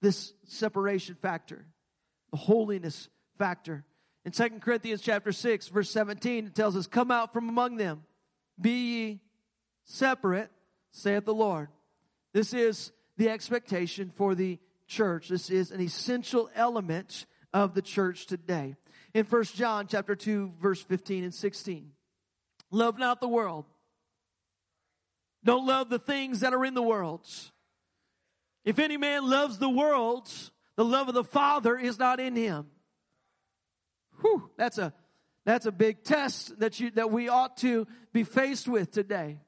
[0.00, 1.66] this separation factor,
[2.30, 3.84] the holiness factor.
[4.24, 8.04] In 2 Corinthians chapter 6, verse 17, it tells us, Come out from among them,
[8.60, 9.20] be ye
[9.86, 10.52] separate,
[10.92, 11.66] saith the Lord.
[12.32, 15.30] This is the expectation for the church.
[15.30, 18.76] This is an essential element of the church today.
[19.16, 21.90] In 1 John chapter 2, verse 15 and 16.
[22.70, 23.64] Love not the world.
[25.42, 27.26] Don't love the things that are in the world.
[28.62, 30.30] If any man loves the world,
[30.76, 32.66] the love of the Father is not in him.
[34.20, 34.92] Whew, that's a
[35.46, 39.40] that's a big test that you that we ought to be faced with today.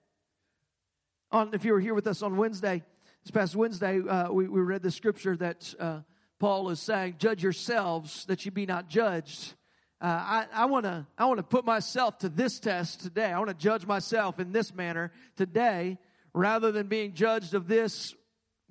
[1.31, 2.83] On if you were here with us on Wednesday,
[3.23, 6.01] this past Wednesday, uh, we, we read the scripture that uh,
[6.39, 9.57] Paul is saying, "Judge yourselves, that you be not judged."
[10.01, 13.33] Uh, I want to I want to put myself to this test today.
[13.33, 15.99] I want to judge myself in this manner today,
[16.33, 18.15] rather than being judged of this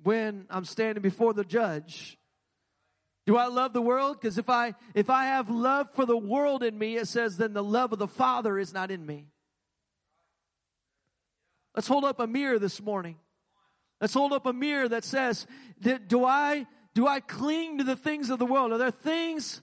[0.02, 2.16] when I'm standing before the judge.
[3.26, 4.18] Do I love the world?
[4.18, 7.52] Because if I if I have love for the world in me, it says then
[7.52, 9.26] the love of the Father is not in me.
[11.74, 13.16] Let's hold up a mirror this morning.
[14.00, 15.46] Let's hold up a mirror that says,
[16.06, 18.72] do I do I cling to the things of the world?
[18.72, 19.60] Are there things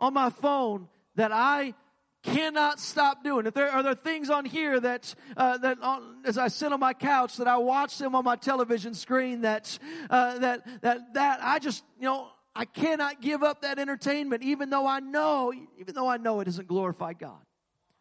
[0.00, 1.74] on my phone that I
[2.22, 3.46] cannot stop doing.
[3.46, 6.80] If there are there things on here that uh, that on, as I sit on
[6.80, 9.78] my couch that I watch them on my television screen that
[10.10, 14.70] uh, that that that I just you know I cannot give up that entertainment even
[14.70, 17.40] though I know even though I know it doesn't glorify God.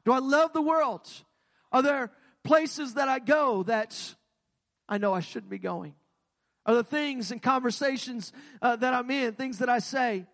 [0.06, 1.10] Do I love the world?
[1.72, 2.12] Are there
[2.44, 4.16] places that I go that
[4.88, 5.96] I know I shouldn't be going?
[6.66, 10.26] Are there things and conversations uh, that I'm in, things that I say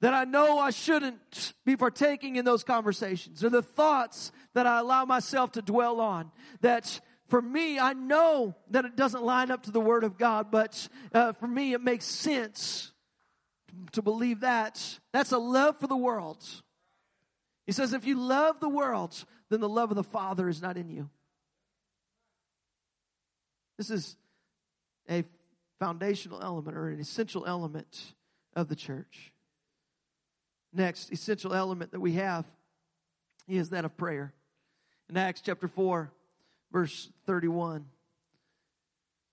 [0.00, 4.80] that I know I shouldn't be partaking in those conversations or the thoughts that I
[4.80, 6.30] allow myself to dwell on
[6.60, 10.50] that for me, I know that it doesn't line up to the Word of God,
[10.50, 12.92] but uh, for me, it makes sense
[13.92, 15.00] to believe that.
[15.12, 16.44] That's a love for the world.
[17.66, 20.76] He says, if you love the world, then the love of the Father is not
[20.76, 21.08] in you.
[23.78, 24.16] This is
[25.10, 25.24] a
[25.80, 28.14] foundational element or an essential element
[28.54, 29.32] of the church
[30.74, 32.44] next essential element that we have
[33.48, 34.32] is that of prayer.
[35.08, 36.10] In Acts chapter 4,
[36.72, 37.86] verse 31,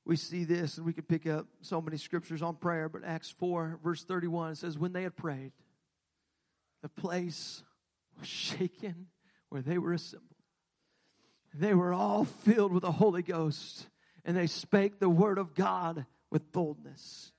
[0.05, 3.29] we see this, and we could pick up so many scriptures on prayer, but Acts
[3.39, 5.51] 4, verse 31, it says, When they had prayed,
[6.81, 7.63] the place
[8.19, 9.07] was shaken
[9.49, 10.27] where they were assembled.
[11.53, 13.87] They were all filled with the Holy Ghost,
[14.25, 17.31] and they spake the word of God with boldness.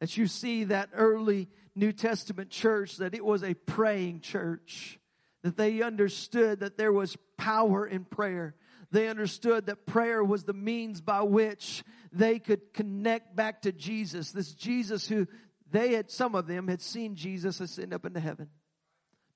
[0.00, 4.98] That you see that early New Testament church that it was a praying church,
[5.42, 8.54] that they understood that there was power in prayer.
[8.90, 11.82] They understood that prayer was the means by which
[12.12, 14.32] they could connect back to Jesus.
[14.32, 15.26] This Jesus who
[15.70, 18.48] they had, some of them had seen Jesus ascend up into heaven.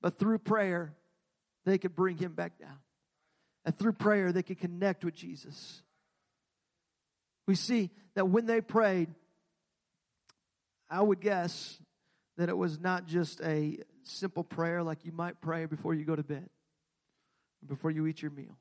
[0.01, 0.93] But through prayer,
[1.65, 2.77] they could bring him back down.
[3.65, 5.81] And through prayer, they could connect with Jesus.
[7.47, 9.09] We see that when they prayed,
[10.89, 11.79] I would guess
[12.37, 16.15] that it was not just a simple prayer like you might pray before you go
[16.15, 16.49] to bed,
[17.65, 18.57] before you eat your meal.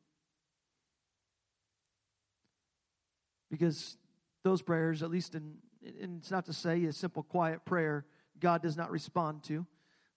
[3.51, 3.97] Because
[4.43, 5.55] those prayers, at least in,
[6.01, 8.05] and it's not to say a simple quiet prayer
[8.41, 9.67] God does not respond to,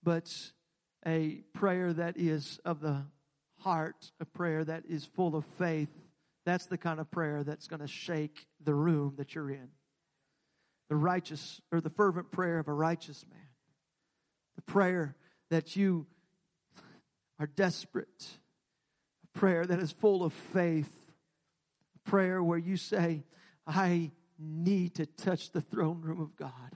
[0.03, 0.33] but
[1.05, 3.05] a prayer that is of the
[3.59, 5.89] heart, a prayer that is full of faith,
[6.45, 9.69] that's the kind of prayer that's going to shake the room that you're in.
[10.89, 13.48] The righteous, or the fervent prayer of a righteous man
[14.59, 15.15] the prayer
[15.49, 16.05] that you
[17.39, 18.27] are desperate,
[19.23, 20.91] a prayer that is full of faith,
[21.95, 23.23] a prayer where you say,
[23.65, 26.75] I need to touch the throne room of God.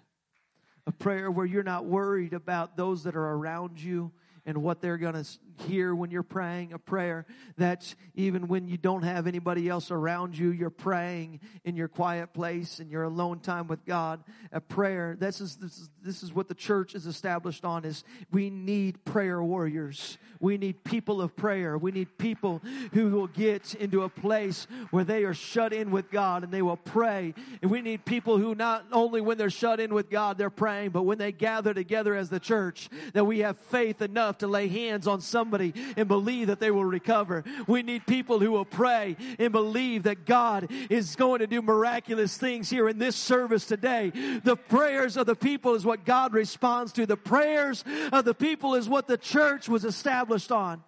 [0.88, 4.14] A prayer where you're not worried about those that are around you
[4.46, 5.28] and what they're going to
[5.62, 7.26] hear when you're praying a prayer
[7.58, 12.34] that even when you don't have anybody else around you, you're praying in your quiet
[12.34, 14.24] place and your alone time with God.
[14.52, 15.16] A prayer.
[15.20, 19.04] This is, this is, this is what the church is established on is we need
[19.06, 20.18] prayer warriors.
[20.40, 21.78] We need people of prayer.
[21.78, 22.62] We need people
[22.94, 26.62] who will get into a place where they are shut in with God and they
[26.62, 27.34] will pray.
[27.62, 30.90] And we need people who not only when they're shut in with God, they're praying,
[30.90, 34.68] but when they gather together as the church, that we have faith enough to lay
[34.68, 37.44] hands on some somebody and believe that they will recover.
[37.68, 42.38] We need people who will pray and believe that God is going to do miraculous
[42.38, 44.12] things here in this service today.
[44.44, 47.06] The prayers of the people is what God responds to.
[47.06, 47.84] The prayers
[48.14, 50.82] of the people is what the church was established on.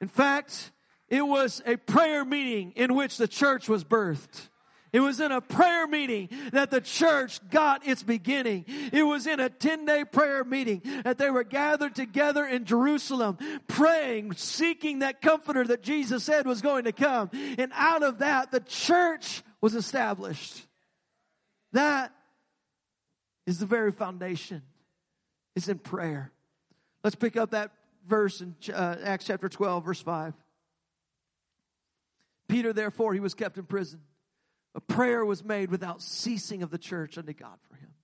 [0.00, 0.70] In fact,
[1.10, 4.48] it was a prayer meeting in which the church was birthed.
[4.92, 8.64] It was in a prayer meeting that the church got its beginning.
[8.92, 13.38] It was in a 10 day prayer meeting that they were gathered together in Jerusalem,
[13.68, 17.30] praying, seeking that comforter that Jesus said was going to come.
[17.58, 20.62] And out of that, the church was established.
[21.72, 22.12] That
[23.46, 24.62] is the very foundation.
[25.54, 26.32] It's in prayer.
[27.02, 27.72] Let's pick up that
[28.06, 30.34] verse in uh, Acts chapter 12, verse 5.
[32.48, 34.00] Peter, therefore, he was kept in prison.
[34.76, 37.94] A prayer was made without ceasing of the church unto God for him.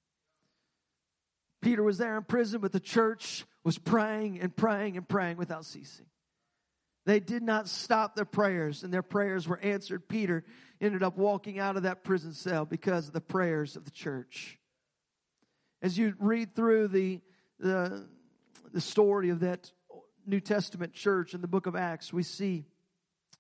[1.61, 5.67] Peter was there in prison, but the church was praying and praying and praying without
[5.67, 6.07] ceasing.
[7.05, 10.09] They did not stop their prayers, and their prayers were answered.
[10.09, 10.45] Peter
[10.81, 14.59] ended up walking out of that prison cell because of the prayers of the church.
[15.83, 17.21] As you read through the,
[17.59, 18.09] the,
[18.73, 19.71] the story of that
[20.27, 22.65] New Testament church in the book of Acts, we see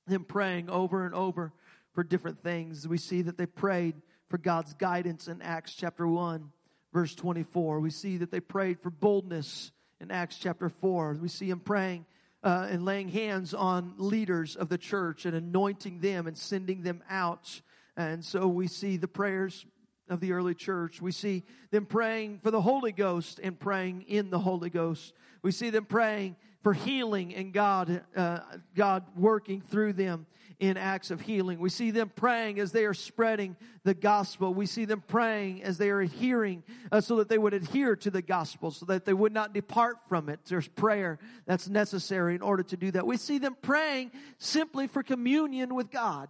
[0.06, 1.52] them praying over and over
[1.94, 2.86] for different things.
[2.88, 3.94] We see that they prayed
[4.28, 6.50] for God's guidance in Acts chapter 1,
[6.92, 7.80] verse 24.
[7.80, 11.18] We see that they prayed for boldness in Acts chapter 4.
[11.20, 12.06] We see them praying
[12.42, 17.02] uh, and laying hands on leaders of the church and anointing them and sending them
[17.08, 17.60] out.
[17.96, 19.66] And so we see the prayers
[20.08, 21.00] of the early church.
[21.00, 25.12] We see them praying for the Holy Ghost and praying in the Holy Ghost.
[25.42, 28.40] We see them praying for healing and God, uh,
[28.74, 30.26] God working through them
[30.58, 31.58] in acts of healing.
[31.58, 34.54] We see them praying as they are spreading the gospel.
[34.54, 38.10] We see them praying as they are adhering uh, so that they would adhere to
[38.10, 40.40] the gospel, so that they would not depart from it.
[40.46, 43.06] There's prayer that's necessary in order to do that.
[43.06, 46.28] We see them praying simply for communion with God.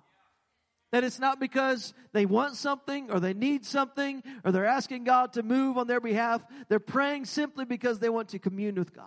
[0.93, 5.33] That it's not because they want something or they need something or they're asking God
[5.35, 6.43] to move on their behalf.
[6.69, 9.07] They're praying simply because they want to commune with God.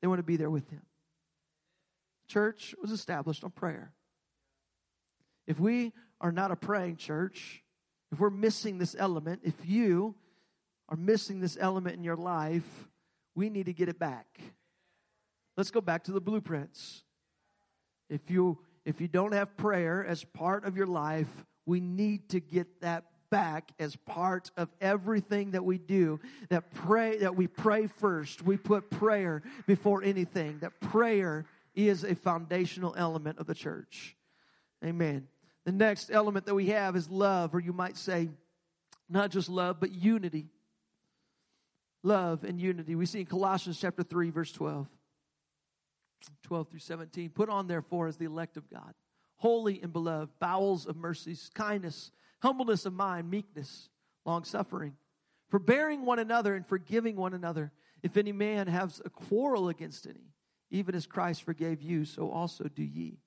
[0.00, 0.82] They want to be there with Him.
[2.32, 3.92] Church was established on prayer.
[5.46, 7.62] If we are not a praying church,
[8.10, 10.14] if we're missing this element, if you
[10.88, 12.88] are missing this element in your life,
[13.34, 14.26] we need to get it back.
[15.58, 17.04] Let's go back to the blueprints.
[18.08, 21.28] If you if you don't have prayer as part of your life,
[21.66, 26.18] we need to get that back as part of everything that we do
[26.48, 32.14] that pray that we pray first we put prayer before anything that prayer is a
[32.14, 34.16] foundational element of the church.
[34.84, 35.26] Amen.
[35.64, 38.28] The next element that we have is love or you might say
[39.08, 40.46] not just love but unity.
[42.02, 42.94] Love and unity.
[42.94, 44.88] We see in colossians chapter 3 verse 12
[46.44, 48.94] 12 through 17 put on therefore as the elect of god
[49.38, 52.12] holy and beloved bowels of mercies kindness
[52.42, 53.88] humbleness of mind, meekness,
[54.26, 54.94] long suffering,
[55.48, 57.70] forbearing one another and forgiving one another.
[58.02, 60.31] If any man has a quarrel against any,
[60.72, 63.18] even as Christ forgave you, so also do ye.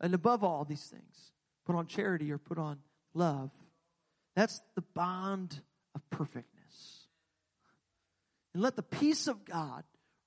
[0.00, 1.32] And above all these things,
[1.66, 2.78] put on charity or put on
[3.12, 3.50] love.
[4.34, 5.60] That's the bond
[5.94, 7.06] of perfectness.
[8.54, 9.82] And let the peace of God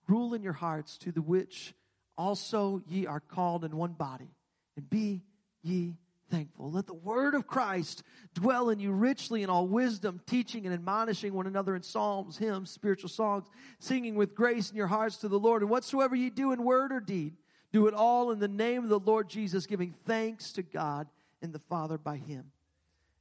[0.07, 1.74] rule in your hearts, to the which
[2.17, 4.36] also ye are called in one body,
[4.76, 5.24] and be
[5.63, 5.95] ye
[6.30, 6.71] thankful.
[6.71, 8.03] Let the word of Christ
[8.34, 12.71] dwell in you richly in all wisdom, teaching and admonishing one another in psalms, hymns,
[12.71, 13.47] spiritual songs,
[13.80, 15.61] singing with grace in your hearts to the Lord.
[15.61, 17.36] And whatsoever ye do in word or deed,
[17.71, 21.07] do it all in the name of the Lord Jesus, giving thanks to God
[21.41, 22.45] and the Father by him.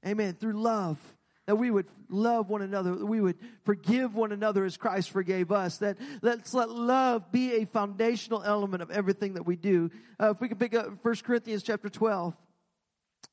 [0.07, 0.35] Amen.
[0.35, 0.99] Through love.
[1.47, 5.51] That we would love one another, that we would forgive one another as Christ forgave
[5.51, 5.79] us.
[5.79, 9.91] That let's let love be a foundational element of everything that we do.
[10.21, 12.37] Uh, if we could pick up 1 Corinthians chapter 12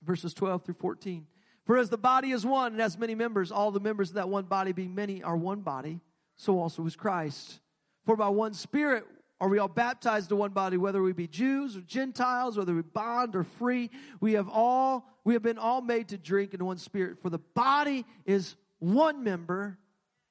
[0.06, 1.26] verses 12 through 14.
[1.66, 4.30] For as the body is one and has many members, all the members of that
[4.30, 6.00] one body being many are one body,
[6.36, 7.60] so also is Christ.
[8.06, 9.06] For by one Spirit
[9.42, 12.84] are we all baptized to one body, whether we be Jews or Gentiles, whether we
[12.84, 13.90] bond or free.
[14.22, 17.22] We have all, we have been all made to drink in one Spirit.
[17.22, 19.78] For the body is one member,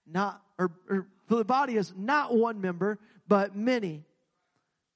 [0.06, 4.04] not, or, or for the body is not one member, but many.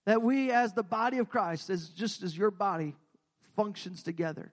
[0.07, 2.95] That we as the body of Christ, as just as your body
[3.57, 4.53] functions together.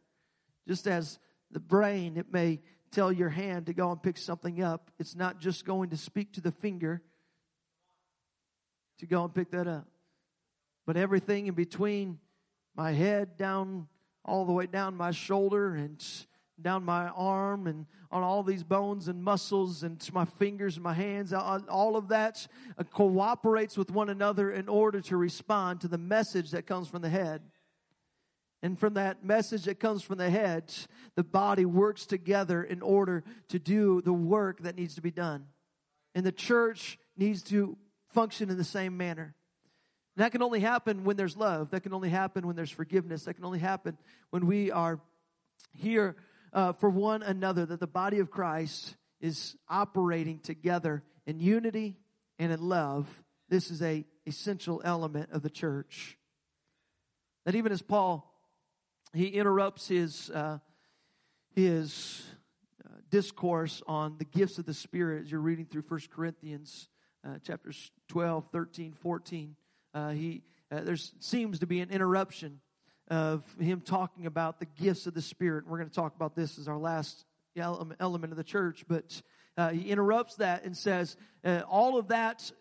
[0.68, 1.20] Just as
[1.52, 2.62] the brain, it may
[2.92, 6.34] tell your hand to go and pick something up, it's not just going to speak
[6.34, 7.02] to the finger
[9.00, 9.88] to go and pick that up.
[10.86, 12.20] But everything in between
[12.76, 13.88] my head down
[14.24, 16.04] all the way down my shoulder and
[16.62, 20.94] down my arm and on all these bones and muscles and my fingers and my
[20.94, 21.34] hands.
[21.34, 22.48] All of that
[22.94, 27.10] cooperates with one another in order to respond to the message that comes from the
[27.10, 27.42] head.
[28.66, 30.74] And from that message that comes from the head,
[31.14, 35.46] the body works together in order to do the work that needs to be done.
[36.16, 37.78] And the church needs to
[38.16, 39.36] function in the same manner.
[40.16, 41.70] And that can only happen when there's love.
[41.70, 43.26] That can only happen when there's forgiveness.
[43.26, 44.00] That can only happen
[44.32, 45.00] when we are
[45.72, 46.16] here
[46.52, 51.98] uh, for one another, that the body of Christ is operating together in unity
[52.40, 53.06] and in love.
[53.48, 56.18] This is a essential element of the church.
[57.46, 58.32] That even as Paul,
[59.16, 60.60] he interrupts his, uh,
[61.56, 62.24] his
[62.84, 66.90] uh, discourse on the gifts of the Spirit as you're reading through 1 Corinthians
[67.26, 69.56] uh, chapters 12, 13, 14.
[69.94, 72.60] Uh, he, uh, there seems to be an interruption
[73.10, 75.66] of him talking about the gifts of the Spirit.
[75.68, 79.22] We're going to talk about this as our last element of the church, but
[79.58, 81.16] uh, he interrupts that and says,
[81.68, 82.52] all of that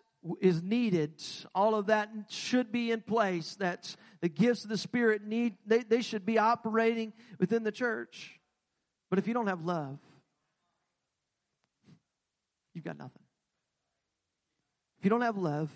[0.40, 1.22] is needed.
[1.54, 3.56] All of that should be in place.
[3.56, 8.40] That the gifts of the Spirit need, they, they should be operating within the church.
[9.10, 9.98] But if you don't have love,
[12.72, 13.22] you've got nothing.
[14.98, 15.70] If you don't have love,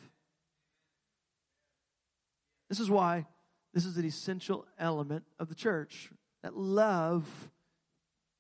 [2.68, 3.26] this is why
[3.74, 6.10] this is an essential element of the church.
[6.42, 7.26] That love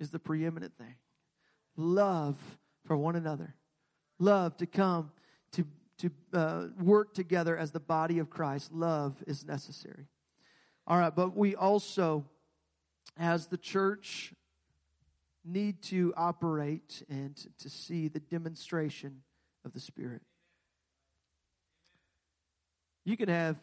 [0.00, 0.94] is the preeminent thing.
[1.76, 2.36] Love
[2.86, 3.54] for one another.
[4.18, 5.10] Love to come
[5.98, 8.72] to, uh, work together as the body of Christ.
[8.72, 10.06] Love is necessary.
[10.86, 12.24] All right, but we also,
[13.16, 14.32] as the church,
[15.44, 19.22] need to operate and to see the demonstration
[19.64, 20.22] of the Spirit.
[23.04, 23.56] You can have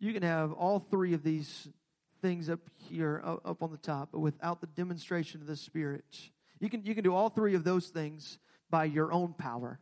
[0.00, 1.68] you can have all three of these
[2.20, 6.04] things up here, up on the top, but without the demonstration of the Spirit.
[6.60, 8.38] You can, you can do all three of those things
[8.70, 9.78] by your own power.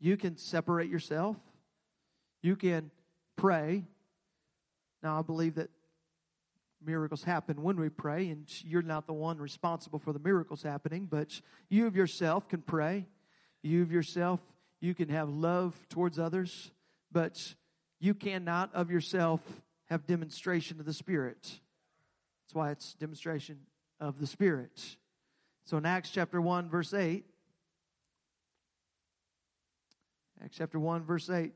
[0.00, 1.36] You can separate yourself.
[2.42, 2.90] You can
[3.36, 3.84] pray.
[5.02, 5.70] Now, I believe that
[6.84, 11.06] miracles happen when we pray, and you're not the one responsible for the miracles happening,
[11.10, 13.06] but you of yourself can pray.
[13.62, 14.40] You of yourself,
[14.80, 16.70] you can have love towards others,
[17.10, 17.54] but
[18.00, 19.40] you cannot of yourself
[19.86, 21.60] have demonstration of the Spirit.
[22.44, 23.60] That's why it's demonstration
[24.00, 24.96] of the Spirit.
[25.64, 27.24] So in Acts chapter 1, verse 8,
[30.42, 31.52] Acts chapter 1, verse 8,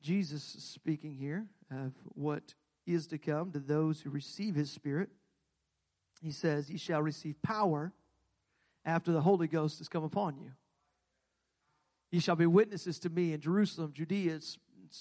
[0.00, 2.54] Jesus speaking here of what
[2.86, 5.10] is to come to those who receive his Spirit.
[6.22, 7.92] He says, Ye shall receive power
[8.84, 10.52] after the Holy Ghost has come upon you.
[12.10, 14.40] Ye shall be witnesses to me in Jerusalem, Judea,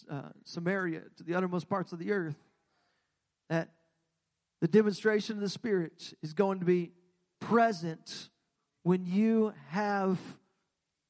[0.09, 2.37] uh, Samaria, to the uttermost parts of the earth,
[3.49, 3.69] that
[4.61, 6.91] the demonstration of the Spirit is going to be
[7.39, 8.29] present
[8.83, 10.19] when you have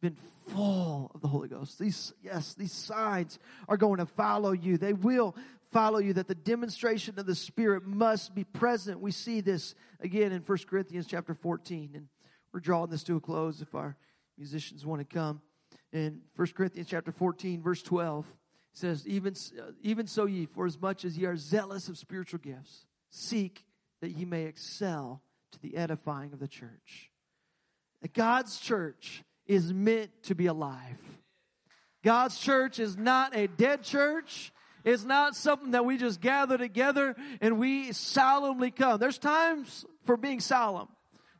[0.02, 0.18] been
[0.50, 1.80] full of the Holy Ghost.
[1.80, 4.78] These, yes, these signs are going to follow you.
[4.78, 5.36] They will
[5.72, 9.00] follow you, that the demonstration of the Spirit must be present.
[9.00, 12.08] We see this again in 1 Corinthians chapter 14, and
[12.52, 13.96] we're drawing this to a close if our
[14.38, 15.42] musicians want to come.
[15.92, 18.26] In 1 Corinthians chapter 14, verse 12,
[18.74, 22.40] says, even, uh, even so ye, for as much as ye are zealous of spiritual
[22.40, 23.66] gifts, seek
[24.02, 25.22] that ye may excel
[25.52, 27.12] to the edifying of the church.
[28.14, 30.98] God's church is meant to be alive.
[32.04, 34.54] God's church is not a dead church.
[34.86, 39.00] It's not something that we just gather together and we solemnly come.
[39.00, 40.88] There's times for being solemn.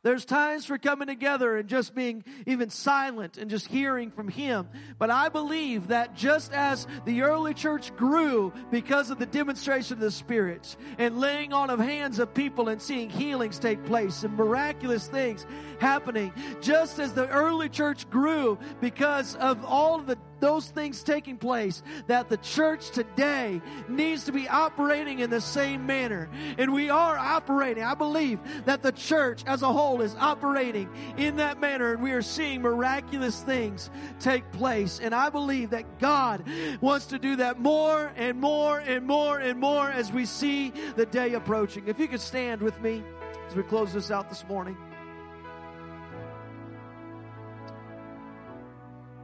[0.02, 4.68] There's times for coming together and just being even silent and just hearing from Him.
[4.98, 10.00] But I believe that just as the early church grew because of the demonstration of
[10.00, 14.34] the Spirit and laying on of hands of people and seeing healings take place and
[14.36, 15.44] miraculous things
[15.80, 16.32] happening,
[16.62, 22.28] just as the early church grew because of all the those things taking place, that
[22.28, 26.28] the church today needs to be operating in the same manner.
[26.58, 27.84] And we are operating.
[27.84, 32.12] I believe that the church as a whole is operating in that manner, and we
[32.12, 35.00] are seeing miraculous things take place.
[35.00, 36.44] And I believe that God
[36.80, 41.06] wants to do that more and more and more and more as we see the
[41.06, 41.84] day approaching.
[41.86, 43.02] If you could stand with me
[43.48, 44.76] as we close this out this morning.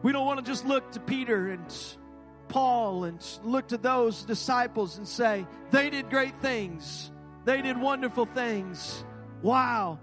[0.07, 1.75] We don't want to just look to Peter and
[2.47, 7.11] Paul and look to those disciples and say, they did great things.
[7.45, 9.05] They did wonderful things.
[9.43, 9.99] Wow.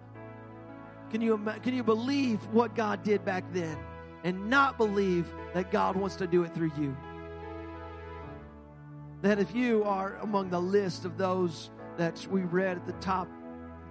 [1.09, 3.77] Can you, can you believe what God did back then
[4.25, 6.97] and not believe that God wants to do it through you?
[9.21, 13.29] That if you are among the list of those that we read at the top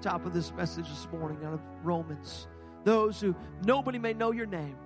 [0.03, 2.49] top of this message this morning out of Romans.
[2.85, 3.35] Those who
[3.65, 4.77] nobody may know your name.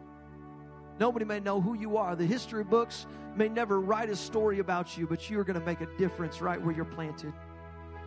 [0.98, 2.16] Nobody may know who you are.
[2.16, 5.80] The history books may never write a story about you, but you're going to make
[5.82, 7.32] a difference right where you're planted.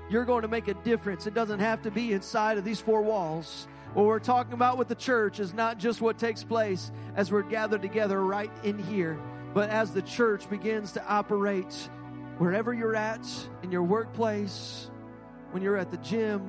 [0.10, 1.28] You're going to make a difference.
[1.28, 3.68] It doesn't have to be inside of these four walls.
[3.94, 7.44] What we're talking about with the church is not just what takes place as we're
[7.44, 9.20] gathered together right in here,
[9.54, 11.74] but as the church begins to operate
[12.40, 13.28] wherever you're at,
[13.62, 14.90] in your workplace,
[15.52, 16.42] when you're at the gym,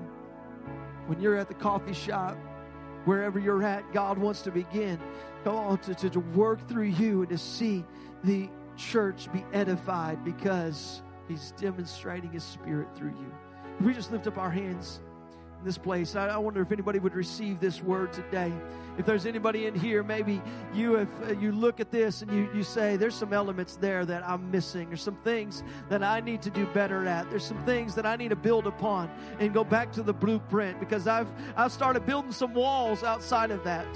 [1.07, 2.37] when you're at the coffee shop,
[3.05, 4.99] wherever you're at, God wants to begin
[5.45, 7.85] come on, to, to, to work through you and to see
[8.25, 13.33] the church be edified because He's demonstrating His Spirit through you.
[13.77, 15.01] Can we just lift up our hands?
[15.61, 16.17] In this place.
[16.17, 18.53] I, I, wonder if anybody would receive this word today.
[18.99, 20.43] If there's anybody in here, maybe
[20.75, 24.05] you if uh, you look at this and you, you say, there's some elements there
[24.07, 24.89] that I'm missing.
[24.89, 27.31] There's some things that I need to do better at.
[27.31, 30.81] There's some things that I need to build upon and go back to the blueprint
[30.81, 33.87] because I've I've started building some walls outside of that.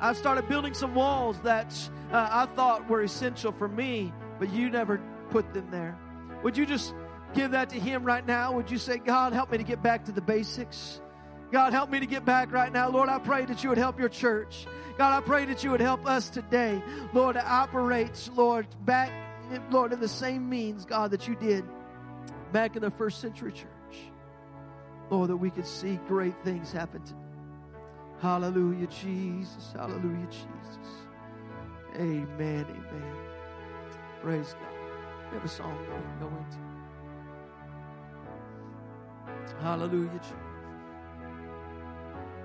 [0.00, 1.74] I've started building some walls that
[2.12, 5.98] uh, I thought were essential for me, but you never put them there.
[6.42, 6.94] Would you just
[7.34, 8.52] give that to Him right now?
[8.52, 11.00] Would you say, God, help me to get back to the basics?
[11.52, 12.88] God, help me to get back right now.
[12.88, 14.66] Lord, I pray that you would help your church.
[14.98, 16.82] God, I pray that you would help us today,
[17.12, 19.12] Lord, to operate, Lord, back,
[19.70, 21.64] Lord, in the same means, God, that you did
[22.52, 23.68] back in the first century church.
[25.10, 27.18] Lord, that we could see great things happen today.
[28.20, 29.72] Hallelujah, Jesus.
[29.74, 31.04] Hallelujah, Jesus.
[31.96, 33.16] Amen, amen.
[34.22, 35.30] Praise God.
[35.30, 35.76] We have a song
[36.20, 36.63] into.
[39.62, 40.43] Hallelujah.